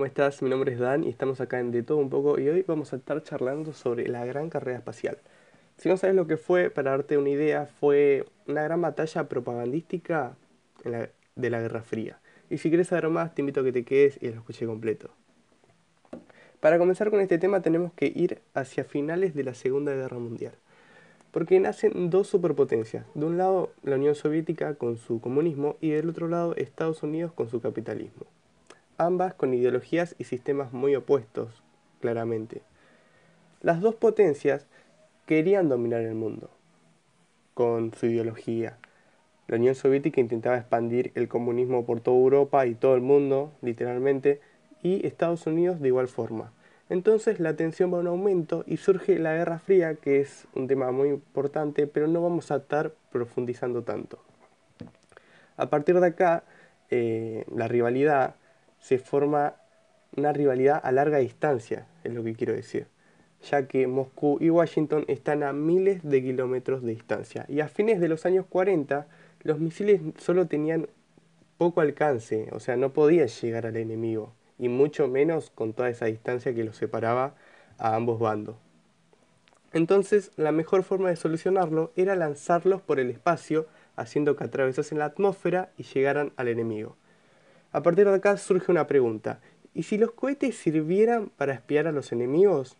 ¿cómo 0.00 0.06
estás? 0.06 0.40
Mi 0.40 0.48
nombre 0.48 0.72
es 0.72 0.78
Dan 0.78 1.04
y 1.04 1.10
estamos 1.10 1.42
acá 1.42 1.60
en 1.60 1.72
De 1.72 1.82
Todo 1.82 1.98
Un 1.98 2.08
Poco 2.08 2.40
y 2.40 2.48
hoy 2.48 2.64
vamos 2.66 2.94
a 2.94 2.96
estar 2.96 3.22
charlando 3.22 3.74
sobre 3.74 4.08
la 4.08 4.24
gran 4.24 4.48
carrera 4.48 4.78
espacial. 4.78 5.18
Si 5.76 5.90
no 5.90 5.98
sabes 5.98 6.16
lo 6.16 6.26
que 6.26 6.38
fue, 6.38 6.70
para 6.70 6.92
darte 6.92 7.18
una 7.18 7.28
idea, 7.28 7.66
fue 7.66 8.24
una 8.46 8.62
gran 8.62 8.80
batalla 8.80 9.28
propagandística 9.28 10.36
de 10.84 11.50
la 11.50 11.60
Guerra 11.60 11.82
Fría. 11.82 12.18
Y 12.48 12.56
si 12.56 12.70
quieres 12.70 12.88
saber 12.88 13.10
más, 13.10 13.34
te 13.34 13.42
invito 13.42 13.60
a 13.60 13.62
que 13.62 13.72
te 13.72 13.84
quedes 13.84 14.16
y 14.22 14.30
lo 14.30 14.36
escuches 14.36 14.66
completo. 14.66 15.10
Para 16.60 16.78
comenzar 16.78 17.10
con 17.10 17.20
este 17.20 17.36
tema 17.36 17.60
tenemos 17.60 17.92
que 17.92 18.06
ir 18.06 18.40
hacia 18.54 18.84
finales 18.84 19.34
de 19.34 19.44
la 19.44 19.52
Segunda 19.52 19.92
Guerra 19.92 20.18
Mundial. 20.18 20.54
Porque 21.30 21.60
nacen 21.60 22.08
dos 22.08 22.26
superpotencias. 22.26 23.04
De 23.12 23.26
un 23.26 23.36
lado 23.36 23.74
la 23.82 23.96
Unión 23.96 24.14
Soviética 24.14 24.76
con 24.76 24.96
su 24.96 25.20
comunismo 25.20 25.76
y 25.82 25.90
del 25.90 26.08
otro 26.08 26.26
lado 26.26 26.56
Estados 26.56 27.02
Unidos 27.02 27.32
con 27.34 27.50
su 27.50 27.60
capitalismo. 27.60 28.24
Ambas 29.00 29.32
con 29.32 29.54
ideologías 29.54 30.14
y 30.18 30.24
sistemas 30.24 30.74
muy 30.74 30.94
opuestos, 30.94 31.62
claramente. 32.02 32.60
Las 33.62 33.80
dos 33.80 33.94
potencias 33.94 34.66
querían 35.24 35.70
dominar 35.70 36.02
el 36.02 36.14
mundo 36.14 36.50
con 37.54 37.94
su 37.94 38.04
ideología. 38.04 38.76
La 39.48 39.56
Unión 39.56 39.74
Soviética 39.74 40.20
intentaba 40.20 40.58
expandir 40.58 41.12
el 41.14 41.28
comunismo 41.28 41.86
por 41.86 42.02
toda 42.02 42.18
Europa 42.18 42.66
y 42.66 42.74
todo 42.74 42.94
el 42.94 43.00
mundo, 43.00 43.52
literalmente, 43.62 44.42
y 44.82 45.06
Estados 45.06 45.46
Unidos 45.46 45.80
de 45.80 45.88
igual 45.88 46.08
forma. 46.08 46.52
Entonces 46.90 47.40
la 47.40 47.56
tensión 47.56 47.94
va 47.94 48.00
un 48.00 48.06
aumento 48.06 48.64
y 48.66 48.76
surge 48.76 49.18
la 49.18 49.32
Guerra 49.32 49.60
Fría, 49.60 49.94
que 49.94 50.20
es 50.20 50.46
un 50.54 50.68
tema 50.68 50.92
muy 50.92 51.08
importante, 51.08 51.86
pero 51.86 52.06
no 52.06 52.20
vamos 52.20 52.50
a 52.50 52.56
estar 52.56 52.92
profundizando 53.10 53.82
tanto. 53.82 54.18
A 55.56 55.70
partir 55.70 55.98
de 55.98 56.06
acá, 56.06 56.44
eh, 56.90 57.46
la 57.50 57.66
rivalidad 57.66 58.34
se 58.80 58.98
forma 58.98 59.54
una 60.16 60.32
rivalidad 60.32 60.80
a 60.82 60.92
larga 60.92 61.18
distancia, 61.18 61.86
es 62.02 62.12
lo 62.12 62.24
que 62.24 62.34
quiero 62.34 62.52
decir, 62.52 62.86
ya 63.48 63.66
que 63.66 63.86
Moscú 63.86 64.38
y 64.40 64.50
Washington 64.50 65.04
están 65.08 65.42
a 65.42 65.52
miles 65.52 66.02
de 66.02 66.22
kilómetros 66.22 66.82
de 66.82 66.90
distancia. 66.90 67.44
Y 67.48 67.60
a 67.60 67.68
fines 67.68 68.00
de 68.00 68.08
los 68.08 68.26
años 68.26 68.46
40, 68.48 69.06
los 69.42 69.60
misiles 69.60 70.00
solo 70.18 70.46
tenían 70.46 70.88
poco 71.58 71.80
alcance, 71.80 72.48
o 72.52 72.60
sea, 72.60 72.76
no 72.76 72.92
podían 72.92 73.28
llegar 73.28 73.66
al 73.66 73.76
enemigo 73.76 74.32
y 74.58 74.68
mucho 74.68 75.08
menos 75.08 75.50
con 75.50 75.72
toda 75.72 75.88
esa 75.88 76.06
distancia 76.06 76.54
que 76.54 76.64
los 76.64 76.76
separaba 76.76 77.34
a 77.78 77.94
ambos 77.94 78.18
bandos. 78.20 78.56
Entonces, 79.72 80.32
la 80.36 80.52
mejor 80.52 80.82
forma 80.82 81.08
de 81.08 81.16
solucionarlo 81.16 81.92
era 81.96 82.16
lanzarlos 82.16 82.82
por 82.82 83.00
el 83.00 83.10
espacio, 83.10 83.66
haciendo 83.96 84.36
que 84.36 84.44
atravesasen 84.44 84.98
la 84.98 85.06
atmósfera 85.06 85.70
y 85.78 85.84
llegaran 85.84 86.32
al 86.36 86.48
enemigo. 86.48 86.96
A 87.72 87.82
partir 87.82 88.06
de 88.06 88.14
acá 88.14 88.36
surge 88.36 88.70
una 88.70 88.86
pregunta. 88.86 89.40
¿Y 89.74 89.84
si 89.84 89.98
los 89.98 90.12
cohetes 90.12 90.56
sirvieran 90.56 91.30
para 91.36 91.54
espiar 91.54 91.86
a 91.86 91.92
los 91.92 92.12
enemigos? 92.12 92.76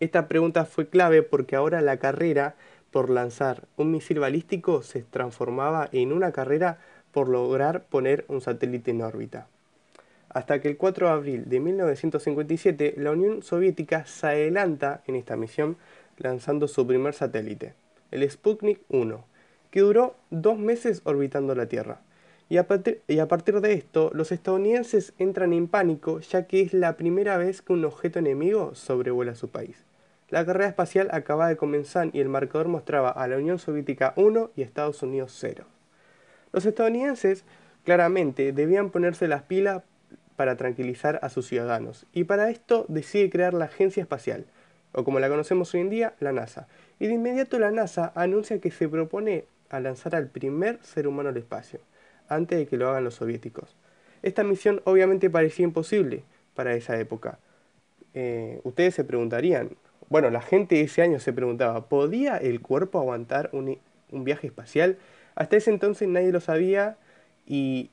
Esta 0.00 0.28
pregunta 0.28 0.64
fue 0.64 0.88
clave 0.88 1.22
porque 1.22 1.56
ahora 1.56 1.80
la 1.80 1.98
carrera 1.98 2.56
por 2.90 3.10
lanzar 3.10 3.66
un 3.76 3.90
misil 3.90 4.20
balístico 4.20 4.82
se 4.82 5.02
transformaba 5.02 5.88
en 5.92 6.12
una 6.12 6.32
carrera 6.32 6.78
por 7.12 7.28
lograr 7.28 7.84
poner 7.84 8.24
un 8.28 8.40
satélite 8.40 8.90
en 8.90 9.02
órbita 9.02 9.48
hasta 10.34 10.60
que 10.60 10.68
el 10.68 10.76
4 10.76 11.06
de 11.06 11.12
abril 11.12 11.44
de 11.48 11.60
1957 11.60 12.94
la 12.98 13.12
Unión 13.12 13.42
Soviética 13.42 14.04
se 14.04 14.26
adelanta 14.26 15.02
en 15.06 15.14
esta 15.14 15.36
misión 15.36 15.76
lanzando 16.18 16.68
su 16.68 16.86
primer 16.86 17.14
satélite, 17.14 17.74
el 18.10 18.28
Sputnik 18.28 18.80
1, 18.88 19.24
que 19.70 19.80
duró 19.80 20.16
dos 20.30 20.58
meses 20.58 21.02
orbitando 21.04 21.54
la 21.54 21.66
Tierra. 21.66 22.00
Y 22.48 22.58
a, 22.58 22.66
y 23.08 23.18
a, 23.18 23.28
partir 23.28 23.60
de 23.60 23.72
esto, 23.72 24.10
los 24.12 24.30
estadounidenses 24.30 25.14
entran 25.18 25.52
en 25.52 25.66
pánico 25.66 26.20
ya 26.20 26.46
que 26.46 26.60
es 26.60 26.74
la 26.74 26.96
primera 26.96 27.36
vez 27.38 27.62
que 27.62 27.72
un 27.72 27.84
objeto 27.84 28.18
enemigo 28.18 28.74
sobrevuela 28.74 29.34
su 29.34 29.48
país. 29.48 29.84
La 30.28 30.44
carrera 30.44 30.68
espacial 30.68 31.08
acaba 31.12 31.48
de 31.48 31.56
comenzar 31.56 32.10
y 32.12 32.20
el 32.20 32.28
marcador 32.28 32.68
mostraba 32.68 33.10
a 33.10 33.26
la 33.28 33.36
Unión 33.38 33.58
Soviética 33.58 34.12
1 34.16 34.50
y 34.56 34.62
Estados 34.62 35.02
Unidos 35.02 35.34
0. 35.38 35.64
Los 36.52 36.66
estadounidenses 36.66 37.44
claramente 37.84 38.52
debían 38.52 38.90
ponerse 38.90 39.28
las 39.28 39.42
pilas 39.42 39.82
para 40.36 40.56
tranquilizar 40.56 41.20
a 41.22 41.28
sus 41.28 41.46
ciudadanos, 41.46 42.06
y 42.12 42.24
para 42.24 42.50
esto 42.50 42.86
decide 42.88 43.30
crear 43.30 43.54
la 43.54 43.66
Agencia 43.66 44.02
Espacial, 44.02 44.46
o 44.92 45.04
como 45.04 45.20
la 45.20 45.28
conocemos 45.28 45.72
hoy 45.74 45.80
en 45.80 45.90
día, 45.90 46.14
la 46.20 46.32
NASA. 46.32 46.66
Y 46.98 47.06
de 47.06 47.14
inmediato 47.14 47.58
la 47.58 47.70
NASA 47.70 48.12
anuncia 48.14 48.60
que 48.60 48.70
se 48.70 48.88
propone 48.88 49.44
lanzar 49.80 50.14
al 50.14 50.28
primer 50.28 50.78
ser 50.82 51.06
humano 51.06 51.30
al 51.30 51.36
espacio, 51.36 51.80
antes 52.28 52.58
de 52.58 52.66
que 52.66 52.76
lo 52.76 52.88
hagan 52.88 53.04
los 53.04 53.14
soviéticos. 53.14 53.76
Esta 54.22 54.44
misión 54.44 54.80
obviamente 54.84 55.30
parecía 55.30 55.64
imposible 55.64 56.24
para 56.54 56.74
esa 56.74 56.98
época. 56.98 57.38
Eh, 58.14 58.60
ustedes 58.64 58.94
se 58.94 59.04
preguntarían, 59.04 59.70
bueno, 60.08 60.30
la 60.30 60.40
gente 60.40 60.80
ese 60.80 61.02
año 61.02 61.18
se 61.18 61.32
preguntaba, 61.32 61.88
¿podía 61.88 62.36
el 62.36 62.60
cuerpo 62.60 62.98
aguantar 62.98 63.50
un, 63.52 63.78
viaje 64.10 64.46
espacial? 64.46 64.98
Hasta 65.34 65.56
ese 65.56 65.70
entonces 65.70 66.08
nadie 66.08 66.30
lo 66.30 66.40
sabía 66.40 66.96
y, 67.46 67.90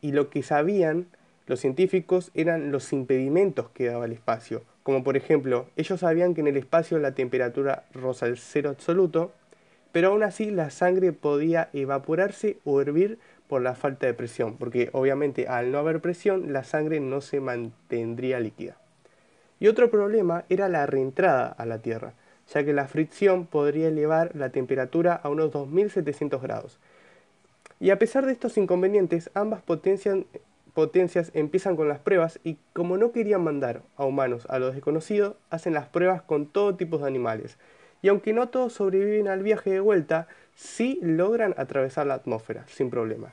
y 0.00 0.12
lo 0.12 0.30
que 0.30 0.42
sabían 0.42 1.06
los 1.46 1.60
científicos 1.60 2.30
eran 2.34 2.70
los 2.70 2.92
impedimentos 2.92 3.70
que 3.70 3.86
daba 3.86 4.04
el 4.04 4.12
espacio, 4.12 4.62
como 4.88 5.04
por 5.04 5.18
ejemplo, 5.18 5.66
ellos 5.76 6.00
sabían 6.00 6.32
que 6.32 6.40
en 6.40 6.46
el 6.46 6.56
espacio 6.56 6.98
la 6.98 7.12
temperatura 7.12 7.84
roza 7.92 8.24
el 8.24 8.38
cero 8.38 8.70
absoluto, 8.70 9.32
pero 9.92 10.08
aún 10.08 10.22
así 10.22 10.50
la 10.50 10.70
sangre 10.70 11.12
podía 11.12 11.68
evaporarse 11.74 12.56
o 12.64 12.80
hervir 12.80 13.18
por 13.48 13.62
la 13.62 13.74
falta 13.74 14.06
de 14.06 14.14
presión, 14.14 14.56
porque 14.56 14.90
obviamente 14.92 15.48
al 15.48 15.72
no 15.72 15.78
haber 15.78 16.00
presión 16.00 16.52
la 16.52 16.64
sangre 16.64 17.00
no 17.00 17.20
se 17.20 17.40
mantendría 17.40 18.40
líquida. 18.40 18.76
Y 19.60 19.66
otro 19.66 19.90
problema 19.90 20.44
era 20.48 20.68
la 20.68 20.86
reentrada 20.86 21.48
a 21.48 21.66
la 21.66 21.78
Tierra, 21.78 22.12
ya 22.52 22.64
que 22.64 22.72
la 22.72 22.86
fricción 22.86 23.46
podría 23.46 23.88
elevar 23.88 24.30
la 24.34 24.50
temperatura 24.50 25.14
a 25.14 25.28
unos 25.28 25.50
2700 25.52 26.40
grados. 26.40 26.78
Y 27.80 27.90
a 27.90 27.98
pesar 27.98 28.26
de 28.26 28.32
estos 28.32 28.56
inconvenientes, 28.56 29.30
ambas 29.34 29.62
potencias 29.62 30.18
potencias 30.78 31.32
empiezan 31.34 31.74
con 31.74 31.88
las 31.88 31.98
pruebas 31.98 32.38
y 32.44 32.56
como 32.72 32.98
no 32.98 33.10
querían 33.10 33.42
mandar 33.42 33.82
a 33.96 34.04
humanos 34.04 34.46
a 34.48 34.60
lo 34.60 34.70
desconocido, 34.70 35.36
hacen 35.50 35.74
las 35.74 35.88
pruebas 35.88 36.22
con 36.22 36.46
todo 36.46 36.76
tipo 36.76 36.98
de 36.98 37.06
animales. 37.08 37.56
Y 38.02 38.08
aunque 38.08 38.32
no 38.32 38.48
todos 38.48 38.72
sobreviven 38.74 39.28
al 39.28 39.42
viaje 39.42 39.70
de 39.70 39.80
vuelta, 39.80 40.28
sí 40.54 40.98
logran 41.02 41.54
atravesar 41.56 42.06
la 42.06 42.14
atmósfera 42.14 42.64
sin 42.68 42.90
problemas. 42.90 43.32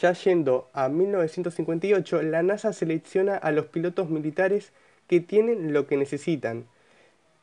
Ya 0.00 0.12
yendo 0.12 0.68
a 0.72 0.88
1958, 0.88 2.22
la 2.22 2.42
NASA 2.42 2.72
selecciona 2.72 3.36
a 3.36 3.52
los 3.52 3.66
pilotos 3.66 4.10
militares 4.10 4.72
que 5.08 5.20
tienen 5.20 5.72
lo 5.72 5.86
que 5.86 5.96
necesitan. 5.96 6.66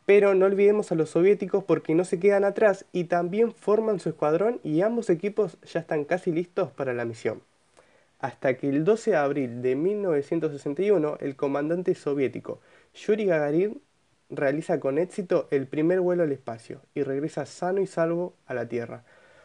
Pero 0.06 0.36
no 0.36 0.46
olvidemos 0.46 0.92
a 0.92 0.96
los 0.96 1.10
soviéticos 1.10 1.64
porque 1.64 1.96
no 1.96 2.06
se 2.06 2.20
quedan 2.20 2.44
atrás 2.44 2.86
y 2.94 3.06
también 3.06 3.52
forman 3.52 4.00
su 4.00 4.10
escuadrón 4.10 4.60
y 4.64 4.82
ambos 4.82 5.10
equipos 5.10 5.58
ya 5.64 5.80
están 5.80 6.06
casi 6.06 6.32
listos 6.32 6.72
para 6.72 6.94
la 6.94 7.06
misión 7.06 7.42
hasta 8.20 8.58
que 8.58 8.70
el 8.70 8.84
12 8.86 9.12
de 9.12 9.18
abril 9.18 9.62
de 9.62 9.76
1961 9.76 11.18
el 11.20 11.36
comandante 11.36 11.94
soviético 11.96 12.60
Yuri 12.94 13.26
Gagarin 13.26 13.82
realiza 14.30 14.80
con 14.80 14.98
éxito 14.98 15.48
el 15.52 15.68
primer 15.68 16.02
vuelo 16.02 16.24
al 16.24 16.32
espacio 16.32 16.82
y 16.94 17.04
regresa 17.04 17.46
sano 17.46 17.82
y 17.82 17.88
salvo 17.88 18.34
a 18.48 18.54
la 18.54 18.68
Tierra. 18.68 19.04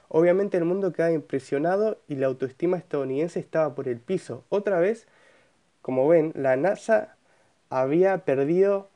Obviamente 0.09 0.57
el 0.57 0.65
mundo 0.65 0.93
queda 0.93 1.13
impresionado 1.13 1.99
y 2.09 2.17
la 2.17 2.27
autoestima 2.27 2.77
estadounidense 2.77 3.39
estaba 3.39 3.75
por 3.75 3.89
el 3.89 4.01
piso. 4.01 4.45
Otra 4.49 4.81
vez, 4.81 5.07
como 5.83 6.09
ven, 6.09 6.33
la 6.35 6.57
NASA 6.57 7.17
había 7.69 8.25
perdido 8.25 8.89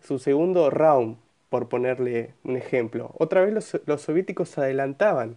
su 0.00 0.18
segundo 0.18 0.70
round, 0.70 1.18
por 1.52 1.68
ponerle 1.68 2.32
un 2.44 2.56
ejemplo. 2.56 3.14
Otra 3.18 3.42
vez 3.42 3.52
los, 3.52 3.78
los 3.84 4.00
soviéticos 4.00 4.56
adelantaban. 4.56 5.36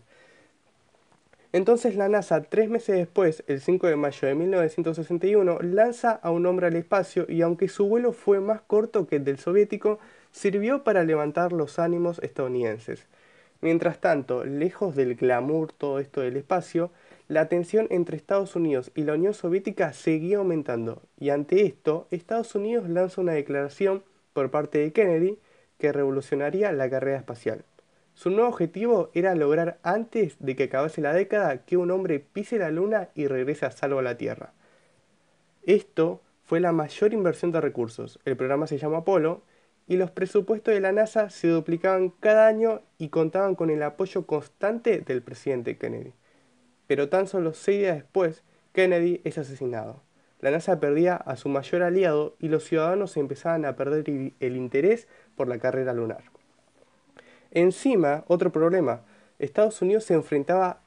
Entonces 1.56 1.96
la 1.96 2.10
NASA, 2.10 2.42
tres 2.42 2.70
meses 2.70 2.98
después, 2.98 3.46
el 3.48 3.62
5 3.62 3.88
de 3.88 3.96
mayo 3.96 4.28
de 4.28 4.36
1961, 4.36 5.60
lanza 5.62 6.12
a 6.12 6.30
un 6.30 6.46
hombre 6.48 6.68
al 6.68 6.76
espacio 6.76 7.26
y 7.30 7.42
aunque 7.44 7.70
su 7.70 7.88
vuelo 7.88 8.12
fue 8.12 8.42
más 8.42 8.60
corto 8.60 9.08
que 9.08 9.16
el 9.16 9.24
del 9.24 9.40
soviético, 9.40 9.98
sirvió 10.34 10.84
para 10.84 11.06
levantar 11.06 11.54
los 11.54 11.80
ánimos 11.80 12.20
estadounidenses. 12.20 13.08
Mientras 13.62 14.02
tanto, 14.02 14.44
lejos 14.44 14.98
del 14.98 15.16
glamour 15.16 15.72
todo 15.72 16.00
esto 16.00 16.20
del 16.20 16.36
espacio, 16.36 16.92
la 17.30 17.48
tensión 17.48 17.88
entre 17.90 18.18
Estados 18.18 18.58
Unidos 18.58 18.92
y 18.94 19.04
la 19.04 19.14
Unión 19.14 19.34
Soviética 19.34 19.94
seguía 19.94 20.40
aumentando, 20.40 21.04
y 21.18 21.30
ante 21.30 21.66
esto, 21.66 22.10
Estados 22.12 22.54
Unidos 22.56 22.90
lanza 22.90 23.22
una 23.22 23.32
declaración 23.32 24.04
por 24.34 24.52
parte 24.52 24.80
de 24.80 24.92
Kennedy 24.92 25.40
que 25.78 25.94
revolucionaría 25.94 26.74
la 26.74 26.90
carrera 26.90 27.18
espacial. 27.18 27.64
Su 28.16 28.30
nuevo 28.30 28.48
objetivo 28.48 29.12
era 29.14 29.36
lograr 29.36 29.78
antes 29.84 30.38
de 30.40 30.56
que 30.56 30.64
acabase 30.64 31.02
la 31.02 31.12
década 31.12 31.66
que 31.66 31.76
un 31.76 31.92
hombre 31.92 32.22
pise 32.22 32.58
la 32.58 32.72
luna 32.72 33.10
y 33.14 33.28
regrese 33.28 33.66
a 33.66 33.72
salvo 33.72 34.00
a 34.00 34.04
la 34.04 34.18
Tierra. 34.18 34.54
Esto 35.64 36.22
fue 36.46 36.62
la 36.62 36.72
mayor 36.72 37.12
inversión 37.12 37.52
de 37.52 37.60
recursos. 37.60 38.18
El 38.24 38.38
programa 38.38 38.68
se 38.68 38.78
llama 38.78 39.00
Apolo 39.00 39.42
y 39.86 39.98
los 39.98 40.12
presupuestos 40.12 40.74
de 40.74 40.80
la 40.80 40.94
NASA 40.94 41.30
se 41.30 41.50
duplicaban 41.50 42.10
cada 42.10 42.48
año 42.48 42.82
y 42.98 43.10
contaban 43.10 43.54
con 43.54 43.70
el 43.70 43.84
apoyo 43.84 44.26
constante 44.26 45.02
del 45.02 45.22
presidente 45.22 45.78
Kennedy. 45.78 46.14
Pero 46.88 47.10
tan 47.10 47.28
solo 47.28 47.54
seis 47.54 47.80
días 47.80 47.98
después, 47.98 48.44
Kennedy 48.72 49.20
es 49.26 49.38
asesinado. 49.38 50.04
la 50.40 50.52
NASA 50.52 50.80
perdía 50.80 51.18
a 51.18 51.36
su 51.36 51.50
mayor 51.50 51.82
aliado 51.82 52.38
y 52.40 52.48
los 52.48 52.64
ciudadanos 52.64 53.18
empezaban 53.18 53.66
a 53.66 53.76
perder 53.76 54.06
el 54.40 54.56
interés 54.56 55.08
por 55.36 55.50
la 55.50 55.60
carrera 55.60 55.94
lunar. 55.94 56.35
Encima, 57.56 58.26
otro 58.28 58.52
problema, 58.52 59.04
Estados 59.40 59.82
Unidos 59.82 60.04
se 60.04 60.14
enfrentaba 60.14 60.82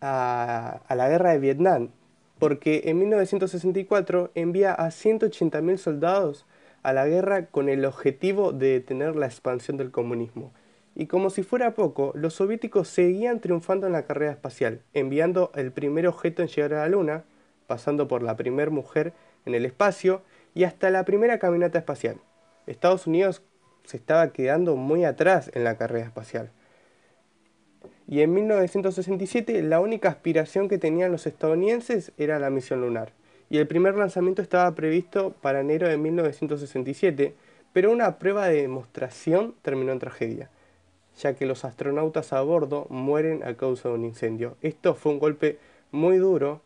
a, 0.00 0.80
la 0.88 1.08
guerra 1.10 1.32
de 1.32 1.38
Vietnam, 1.38 1.90
porque 2.38 2.84
en 2.86 2.98
1964 3.00 4.30
envía 4.34 4.72
a 4.72 4.88
180.000 4.88 5.76
soldados 5.76 6.46
a 6.82 6.94
la 6.94 7.06
guerra 7.06 7.48
con 7.48 7.68
el 7.68 7.84
objetivo 7.84 8.52
de 8.52 8.68
detener 8.68 9.14
la 9.14 9.26
expansión 9.26 9.76
del 9.76 9.90
comunismo. 9.90 10.54
Y 10.94 11.04
como 11.04 11.28
si 11.28 11.42
fuera 11.42 11.74
poco, 11.74 12.12
los 12.14 12.32
soviéticos 12.32 12.88
seguían 12.88 13.40
triunfando 13.40 13.86
en 13.86 13.92
la 13.92 14.06
carrera 14.06 14.32
espacial, 14.32 14.80
enviando 14.94 15.52
el 15.54 15.70
primer 15.70 16.06
objeto 16.06 16.40
en 16.40 16.48
llegar 16.48 16.72
a 16.72 16.80
la 16.80 16.88
Luna, 16.88 17.24
pasando 17.66 18.08
por 18.08 18.22
la 18.22 18.36
primera 18.36 18.70
mujer 18.70 19.12
en 19.44 19.54
el 19.54 19.66
espacio 19.66 20.22
y 20.54 20.64
hasta 20.64 20.88
la 20.88 21.04
primera 21.04 21.38
caminata 21.38 21.78
espacial. 21.78 22.16
Estados 22.66 23.06
Unidos 23.06 23.42
se 23.84 23.96
estaba 23.96 24.32
quedando 24.32 24.76
muy 24.76 25.04
atrás 25.04 25.50
en 25.54 25.64
la 25.64 25.76
carrera 25.76 26.06
espacial. 26.06 26.50
Y 28.06 28.22
en 28.22 28.34
1967 28.34 29.62
la 29.62 29.80
única 29.80 30.08
aspiración 30.08 30.68
que 30.68 30.78
tenían 30.78 31.12
los 31.12 31.26
estadounidenses 31.26 32.12
era 32.18 32.38
la 32.40 32.50
misión 32.50 32.80
lunar. 32.80 33.12
Y 33.48 33.58
el 33.58 33.66
primer 33.66 33.96
lanzamiento 33.96 34.42
estaba 34.42 34.74
previsto 34.74 35.34
para 35.40 35.60
enero 35.60 35.88
de 35.88 35.96
1967, 35.96 37.34
pero 37.72 37.92
una 37.92 38.18
prueba 38.18 38.48
de 38.48 38.62
demostración 38.62 39.54
terminó 39.62 39.92
en 39.92 39.98
tragedia, 40.00 40.50
ya 41.18 41.34
que 41.34 41.46
los 41.46 41.64
astronautas 41.64 42.32
a 42.32 42.40
bordo 42.42 42.86
mueren 42.90 43.44
a 43.44 43.54
causa 43.54 43.88
de 43.88 43.94
un 43.94 44.04
incendio. 44.04 44.56
Esto 44.60 44.94
fue 44.94 45.12
un 45.12 45.20
golpe 45.20 45.58
muy 45.92 46.16
duro 46.18 46.62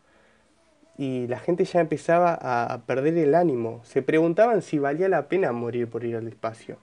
y 0.97 1.27
la 1.27 1.39
gente 1.39 1.65
ya 1.65 1.79
empezaba 1.79 2.33
a 2.41 2.81
perder 2.85 3.17
el 3.17 3.35
ánimo. 3.35 3.81
Se 3.83 4.01
preguntaban 4.01 4.61
si 4.61 4.79
valía 4.79 5.09
la 5.09 5.27
pena 5.27 5.51
morir 5.51 5.87
por 5.89 6.03
ir 6.03 6.15
al 6.15 6.27
espacio. 6.27 6.77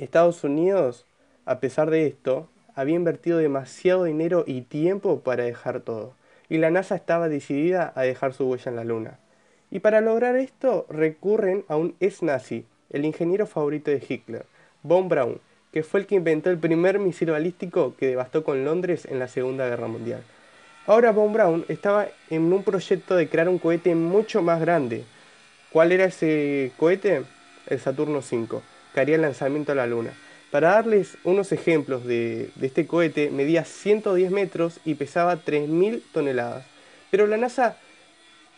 Estados 0.00 0.44
Unidos, 0.44 1.04
a 1.44 1.60
pesar 1.60 1.90
de 1.90 2.06
esto, 2.06 2.48
había 2.74 2.96
invertido 2.96 3.36
demasiado 3.36 4.04
dinero 4.04 4.44
y 4.46 4.62
tiempo 4.62 5.20
para 5.20 5.44
dejar 5.44 5.80
todo, 5.80 6.14
y 6.48 6.56
la 6.56 6.70
NASA 6.70 6.94
estaba 6.94 7.28
decidida 7.28 7.92
a 7.94 8.02
dejar 8.02 8.32
su 8.32 8.48
huella 8.48 8.70
en 8.70 8.76
la 8.76 8.84
Luna. 8.84 9.18
Y 9.70 9.80
para 9.80 10.00
lograr 10.00 10.36
esto 10.36 10.86
recurren 10.88 11.64
a 11.68 11.76
un 11.76 11.94
ex-nazi, 12.00 12.64
el 12.88 13.04
ingeniero 13.04 13.46
favorito 13.46 13.90
de 13.90 14.02
Hitler, 14.08 14.46
Von 14.82 15.10
Braun, 15.10 15.38
que 15.70 15.82
fue 15.82 16.00
el 16.00 16.06
que 16.06 16.14
inventó 16.14 16.48
el 16.48 16.58
primer 16.58 16.98
misil 16.98 17.30
balístico 17.30 17.94
que 17.96 18.08
devastó 18.08 18.42
con 18.42 18.64
Londres 18.64 19.06
en 19.08 19.18
la 19.18 19.28
Segunda 19.28 19.68
Guerra 19.68 19.86
Mundial. 19.86 20.22
Ahora 20.86 21.12
Von 21.12 21.34
Braun 21.34 21.66
estaba 21.68 22.08
en 22.30 22.50
un 22.50 22.64
proyecto 22.64 23.16
de 23.16 23.28
crear 23.28 23.50
un 23.50 23.58
cohete 23.58 23.94
mucho 23.94 24.40
más 24.40 24.60
grande. 24.62 25.04
¿Cuál 25.70 25.92
era 25.92 26.06
ese 26.06 26.72
cohete? 26.78 27.22
El 27.66 27.78
Saturno 27.78 28.18
V, 28.18 28.60
que 28.92 29.00
haría 29.00 29.16
el 29.16 29.22
lanzamiento 29.22 29.72
a 29.72 29.74
la 29.74 29.86
Luna. 29.86 30.12
Para 30.50 30.70
darles 30.72 31.16
unos 31.22 31.52
ejemplos 31.52 32.04
de, 32.04 32.50
este 32.60 32.86
cohete, 32.86 33.30
medía 33.30 33.64
110 33.64 34.32
metros 34.32 34.80
y 34.84 34.94
pesaba 34.94 35.36
3.000 35.36 36.02
toneladas. 36.12 36.66
Pero 37.12 37.28
la 37.28 37.36
NASA, 37.36 37.76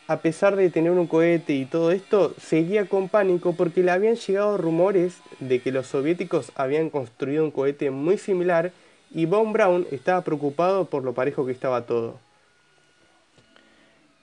a 0.07 0.21
pesar 0.21 0.57
de 0.57 0.71
tener 0.71 0.93
un 0.93 1.07
cohete 1.07 1.53
y 1.53 1.67
todo 1.67 1.93
esto, 1.93 2.35
seguía 2.41 2.87
con 2.87 3.11
pánico 3.11 3.53
porque 3.53 3.83
le 3.83 3.91
habían 3.91 4.17
llegado 4.17 4.57
rumores 4.57 5.19
de 5.39 5.61
que 5.61 5.71
los 5.71 5.87
soviéticos 5.87 6.51
habían 6.55 6.89
construido 6.89 7.45
un 7.45 7.51
cohete 7.51 7.91
muy 7.91 8.17
similar 8.17 8.73
y 9.11 9.27
Von 9.27 9.53
Braun 9.53 9.87
estaba 9.91 10.23
preocupado 10.23 10.87
por 10.87 11.05
lo 11.05 11.13
parejo 11.13 11.45
que 11.45 11.53
estaba 11.53 11.85
todo. 11.85 12.19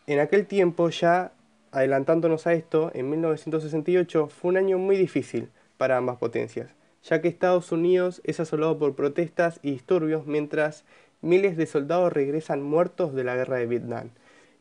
En 0.08 0.20
aquel 0.20 0.48
tiempo, 0.48 0.90
ya 0.90 1.32
adelantándonos 1.72 2.48
a 2.48 2.54
esto, 2.54 2.90
en 2.96 3.12
1968 3.12 4.28
fue 4.28 4.50
un 4.50 4.58
año 4.58 4.80
muy 4.80 4.98
difícil 4.98 5.50
para 5.80 5.98
ambas 5.98 6.18
potencias 6.18 6.76
ya 7.04 7.22
que 7.22 7.28
Estados 7.28 7.72
Unidos 7.72 8.22
es 8.24 8.40
asolado 8.40 8.78
por 8.78 8.96
protestas 8.96 9.60
y 9.64 9.72
disturbios 9.72 10.26
mientras 10.26 10.86
miles 11.22 11.58
de 11.58 11.66
soldados 11.66 12.14
regresan 12.14 12.62
muertos 12.62 13.14
de 13.14 13.24
la 13.24 13.36
guerra 13.36 13.58
de 13.58 13.68
Vietnam. 13.68 14.10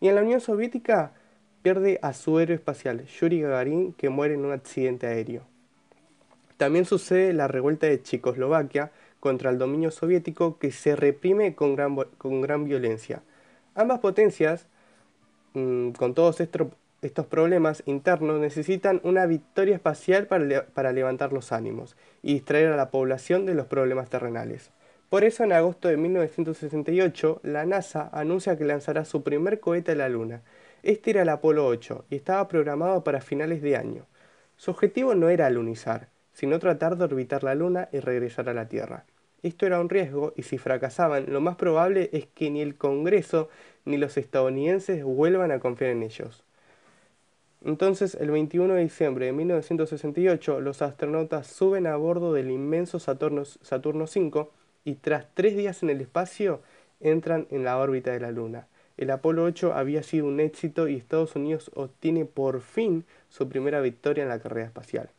Y 0.01 0.09
en 0.09 0.15
la 0.15 0.23
Unión 0.23 0.41
Soviética 0.41 1.13
pierde 1.63 1.99
a 2.03 2.13
su 2.13 2.39
héroe 2.39 2.57
espacial, 2.57 3.05
Yuri 3.07 3.43
Gagarin, 3.43 3.93
que 3.95 4.09
muere 4.09 4.35
en 4.35 4.45
un 4.45 4.53
accidente 4.53 5.07
aéreo. 5.07 5.43
También 6.57 6.85
sucede 6.85 7.33
la 7.33 7.49
revuelta 7.49 7.87
de 7.87 8.03
Checoslovaquia 8.03 8.93
contra 9.21 9.51
el 9.51 9.59
dominio 9.59 9.91
soviético 9.91 10.59
que 10.59 10.71
se 10.71 10.97
reprime 10.97 11.55
con 11.55 11.75
gran, 11.75 11.97
con 11.97 12.41
gran 12.41 12.65
violencia. 12.65 13.23
Ambas 13.75 14.01
potencias, 14.01 14.67
mm, 15.55 15.91
con 15.91 16.15
todos 16.15 16.41
estos, 16.41 16.69
estos 17.01 17.27
problemas 17.27 17.85
internos 17.87 18.41
necesitan 18.41 19.01
una 19.05 19.27
victoria 19.27 19.77
espacial 19.77 20.27
para, 20.27 20.93
levantar 20.93 21.33
los 21.33 21.53
ánimos 21.53 21.97
y 22.23 22.35
distraer 22.35 22.73
a 22.73 22.77
la 22.77 22.91
población 22.91 23.47
de 23.47 23.55
los 23.55 23.67
problemas 23.67 24.11
terrenales. 24.11 24.73
Por 25.09 25.23
eso 25.23 25.45
en 25.45 25.53
agosto 25.53 25.89
de 25.89 25.97
1968 25.97 27.41
la 27.45 27.65
NASA 27.67 28.11
anuncia 28.13 28.59
que 28.59 28.65
lanzará 28.65 29.05
su 29.05 29.23
primer 29.23 29.61
cohete 29.61 29.93
a 29.93 29.95
la 29.95 30.09
Luna. 30.09 30.43
Este 30.83 31.11
era 31.11 31.23
el 31.23 31.29
Apolo 31.29 31.67
8 31.67 32.07
y 32.11 32.17
estaba 32.17 32.49
programado 32.49 33.05
para 33.05 33.21
finales 33.21 33.63
de 33.63 33.77
año. 33.77 34.07
Su 34.57 34.73
objetivo 34.73 35.15
no 35.15 35.29
era 35.29 35.47
alunizar, 35.47 36.09
sino 36.33 36.59
tratar 36.59 36.97
de 36.97 37.05
orbitar 37.05 37.45
la 37.45 37.55
Luna 37.55 37.89
y 37.93 38.01
regresar 38.01 38.49
a 38.49 38.55
la 38.55 38.69
Tierra. 38.69 39.05
Esto 39.45 39.67
era 39.67 39.81
un 39.81 39.89
riesgo 39.89 40.33
y 40.37 40.43
si 40.43 40.59
fracasaban, 40.59 41.27
lo 41.29 41.41
más 41.41 41.55
probable 41.55 42.11
es 42.13 42.27
que 42.27 42.51
ni 42.51 42.61
el 42.61 42.77
Congreso 42.77 43.49
ni 43.85 43.99
los 43.99 44.17
estadounidenses 44.17 45.05
vuelvan 45.05 45.53
a 45.53 45.61
confiar 45.61 45.93
en 45.93 46.03
ellos. 46.03 46.45
Entonces, 47.65 48.17
el 48.21 48.31
21 48.31 48.75
de 48.75 48.83
diciembre 48.83 49.27
de 49.27 49.33
1968, 49.33 50.61
los 50.61 50.81
astronautas 50.81 51.49
suben 51.49 51.87
a 51.87 51.97
bordo 51.97 52.33
del 52.33 52.51
inmenso 52.51 53.01
Saturno, 53.01 53.45
Saturno 53.45 54.05
V 54.05 54.49
y 54.85 54.95
tras 54.95 55.27
tres 55.35 55.57
días 55.57 55.83
en 55.83 55.91
el 55.91 56.01
espacio 56.01 56.61
entran 57.01 57.49
en 57.51 57.65
la 57.65 57.79
órbita 57.79 58.13
de 58.13 58.21
la 58.21 58.31
Luna. 58.31 58.69
El 58.97 59.11
Apolo 59.11 59.45
8 59.45 59.75
había 59.75 60.03
sido 60.03 60.27
un 60.27 60.41
éxito 60.41 60.89
y 60.89 60.97
Estados 60.97 61.37
Unidos 61.37 61.71
obtiene 61.75 62.25
por 62.25 62.61
fin 62.61 63.05
su 63.29 63.49
primera 63.49 63.81
victoria 63.81 64.23
en 64.23 64.29
la 64.29 64.41
carrera 64.41 64.67
espacial. 64.67 65.11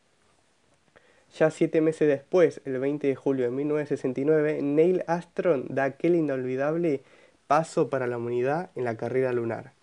Ya 1.37 1.51
siete 1.51 1.81
meses 1.81 2.07
después, 2.07 2.61
el 2.65 2.79
20 2.79 3.05
de 3.07 3.15
julio 3.15 3.45
de 3.45 3.51
1969, 3.51 4.61
Neil 4.61 5.03
Armstrong 5.07 5.67
da 5.69 5.83
aquel 5.83 6.15
inolvidable 6.15 7.03
paso 7.47 7.89
para 7.89 8.07
la 8.07 8.17
humanidad 8.17 8.71
en 8.75 8.85
la 8.85 8.97
carrera 8.97 9.31
lunar 9.33 9.78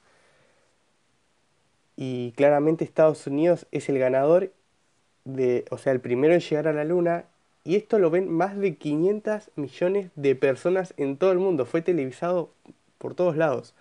y 1.96 2.32
claramente 2.32 2.84
Estados 2.84 3.26
Unidos 3.26 3.66
es 3.72 3.88
el 3.88 3.98
ganador 3.98 4.52
de, 5.24 5.64
o 5.70 5.78
sea, 5.78 5.92
el 5.92 6.00
primero 6.00 6.34
en 6.34 6.40
llegar 6.40 6.68
a 6.68 6.72
la 6.72 6.84
luna 6.84 7.24
y 7.64 7.74
esto 7.76 7.98
lo 7.98 8.10
ven 8.10 8.30
más 8.30 8.56
de 8.56 8.76
500 8.76 9.50
millones 9.56 10.10
de 10.14 10.36
personas 10.36 10.94
en 10.96 11.16
todo 11.16 11.32
el 11.32 11.38
mundo, 11.38 11.66
fue 11.66 11.82
televisado 11.82 12.50
por 12.98 13.14
todos 13.14 13.36
lados. 13.36 13.74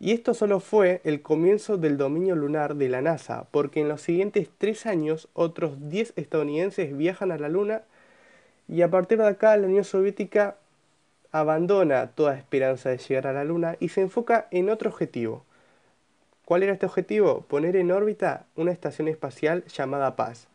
Y 0.00 0.12
esto 0.12 0.32
solo 0.32 0.60
fue 0.60 1.00
el 1.04 1.22
comienzo 1.22 1.76
del 1.76 1.98
dominio 1.98 2.36
lunar 2.36 2.76
de 2.76 2.88
la 2.88 3.02
NASA, 3.02 3.48
porque 3.50 3.80
en 3.80 3.88
los 3.88 4.00
siguientes 4.00 4.48
tres 4.56 4.86
años 4.86 5.28
otros 5.34 5.90
10 5.90 6.12
estadounidenses 6.16 6.96
viajan 6.96 7.32
a 7.32 7.38
la 7.38 7.48
Luna 7.48 7.82
y 8.68 8.82
a 8.82 8.90
partir 8.90 9.18
de 9.18 9.26
acá 9.26 9.56
la 9.56 9.66
Unión 9.66 9.84
Soviética 9.84 10.56
abandona 11.32 12.08
toda 12.12 12.38
esperanza 12.38 12.90
de 12.90 12.98
llegar 12.98 13.26
a 13.26 13.32
la 13.32 13.44
Luna 13.44 13.76
y 13.80 13.88
se 13.88 14.02
enfoca 14.02 14.46
en 14.52 14.70
otro 14.70 14.90
objetivo, 14.90 15.44
¿Cuál 16.48 16.62
era 16.62 16.72
este 16.72 16.86
objetivo? 16.86 17.42
Poner 17.42 17.76
en 17.76 17.92
órbita 17.92 18.46
una 18.56 18.72
estación 18.72 19.06
espacial 19.06 19.64
llamada 19.66 20.16
Paz. 20.16 20.48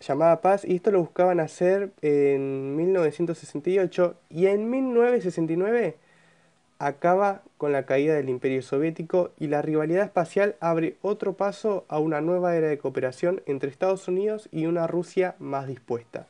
Llamada 0.00 0.40
Paz, 0.40 0.64
y 0.64 0.74
esto 0.74 0.90
lo 0.90 0.98
buscaban 0.98 1.38
hacer 1.38 1.92
en 2.02 2.74
1968 2.74 4.16
y 4.28 4.46
en 4.46 4.68
1969 4.70 5.94
acaba 6.80 7.42
con 7.58 7.70
la 7.70 7.86
caída 7.86 8.14
del 8.16 8.28
Imperio 8.28 8.60
Soviético 8.60 9.30
y 9.38 9.46
la 9.46 9.62
rivalidad 9.62 10.02
espacial 10.02 10.56
abre 10.58 10.96
otro 11.00 11.34
paso 11.34 11.84
a 11.86 12.00
una 12.00 12.20
nueva 12.20 12.56
era 12.56 12.66
de 12.66 12.78
cooperación 12.78 13.40
entre 13.46 13.70
Estados 13.70 14.08
Unidos 14.08 14.48
y 14.50 14.66
una 14.66 14.88
Rusia 14.88 15.36
más 15.38 15.68
dispuesta. 15.68 16.26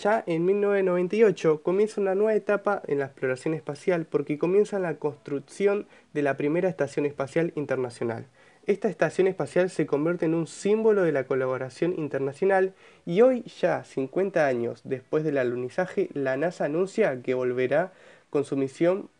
Ya 0.00 0.24
en 0.26 0.46
1998 0.46 1.62
comienza 1.62 2.00
una 2.00 2.14
nueva 2.14 2.34
etapa 2.34 2.82
en 2.86 2.98
la 2.98 3.06
exploración 3.06 3.52
espacial 3.52 4.06
porque 4.06 4.38
comienza 4.38 4.78
la 4.78 4.94
construcción 4.94 5.86
de 6.14 6.22
la 6.22 6.36
primera 6.38 6.68
Estación 6.68 7.04
Espacial 7.04 7.52
Internacional. 7.56 8.24
Esta 8.66 8.88
estación 8.88 9.26
espacial 9.26 9.68
se 9.68 9.86
convierte 9.86 10.24
en 10.24 10.34
un 10.34 10.46
símbolo 10.46 11.02
de 11.02 11.12
la 11.12 11.24
colaboración 11.24 11.94
internacional 11.98 12.72
y 13.04 13.20
hoy 13.20 13.42
ya 13.42 13.84
50 13.84 14.46
años 14.46 14.80
después 14.84 15.24
del 15.24 15.36
alunizaje 15.36 16.08
la 16.14 16.36
NASA 16.36 16.64
anuncia 16.64 17.20
que 17.22 17.34
volverá 17.34 17.92
con 18.30 18.44
su 18.44 18.56
misión 18.56 19.10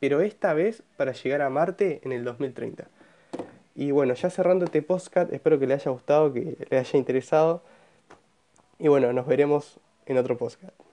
pero 0.00 0.20
esta 0.20 0.52
vez 0.52 0.82
para 0.96 1.12
llegar 1.12 1.42
a 1.42 1.50
Marte 1.50 2.00
en 2.04 2.12
el 2.12 2.24
2030. 2.24 2.86
Y 3.74 3.90
bueno, 3.92 4.14
ya 4.14 4.30
cerrando 4.30 4.64
este 4.64 4.82
podcast, 4.82 5.32
espero 5.32 5.58
que 5.58 5.66
le 5.66 5.74
haya 5.74 5.90
gustado, 5.90 6.32
que 6.32 6.56
le 6.68 6.78
haya 6.78 6.98
interesado. 6.98 7.62
Y 8.78 8.88
bueno, 8.88 9.12
nos 9.12 9.26
veremos 9.26 9.78
en 10.08 10.18
otro 10.18 10.36
podcast. 10.36 10.87